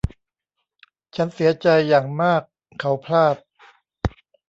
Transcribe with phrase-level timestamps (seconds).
[1.15, 2.41] ฉันเสียใจอย่างมาก
[2.79, 3.35] เขาพลาด